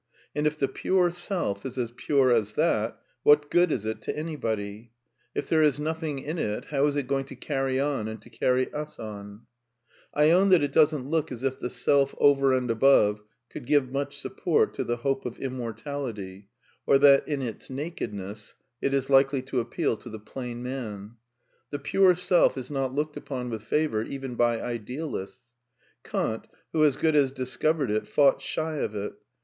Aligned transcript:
And 0.33 0.47
if 0.47 0.57
the 0.57 0.67
pure 0.67 1.11
seK 1.11 1.63
is 1.63 1.77
as 1.77 1.91
pure 1.95 2.33
as 2.33 2.53
that, 2.53 2.99
what 3.21 3.51
good 3.51 3.71
is 3.71 3.85
it 3.85 4.01
to 4.01 4.17
any 4.17 4.35
body? 4.35 4.93
If 5.35 5.47
there 5.47 5.61
is 5.61 5.79
nothing 5.79 6.17
in 6.17 6.39
it, 6.39 6.65
how 6.65 6.87
is 6.87 6.95
it 6.95 7.05
going 7.05 7.25
to 7.25 7.35
carry 7.35 7.79
on 7.79 8.07
and 8.07 8.19
to 8.23 8.29
carry 8.31 8.73
us 8.73 8.97
on? 8.97 9.45
I 10.11 10.31
own 10.31 10.49
that 10.49 10.63
it 10.63 10.71
doesn't 10.71 11.07
look 11.07 11.31
as 11.31 11.43
if 11.43 11.59
the 11.59 11.69
self 11.69 12.15
over 12.17 12.51
and 12.51 12.71
above 12.71 13.21
could 13.51 13.67
give 13.67 13.91
much 13.91 14.17
support 14.17 14.73
to 14.73 14.83
the 14.83 14.97
hope 14.97 15.23
of 15.23 15.37
immortality, 15.37 16.47
or 16.87 16.97
that 16.97 17.27
in 17.27 17.43
its 17.43 17.69
nakedness 17.69 18.55
it 18.81 18.95
is 18.95 19.07
likely 19.07 19.43
to 19.43 19.59
appeal 19.59 19.97
to 19.97 20.09
the 20.09 20.17
plain 20.19 20.63
man* 20.63 21.17
The 21.69 21.77
pure 21.77 22.15
self 22.15 22.57
is 22.57 22.71
not 22.71 22.91
looked 22.91 23.17
upon 23.17 23.51
with 23.51 23.61
favour 23.61 24.01
even 24.01 24.33
by 24.33 24.59
idealists. 24.63 25.53
Kant, 26.03 26.47
who 26.73 26.83
as 26.85 26.95
good 26.95 27.15
as 27.15 27.31
discovered 27.31 27.91
it, 27.91 28.07
fought 28.07 28.41
shy 28.41 28.77
of 28.77 28.95
it. 28.95 29.13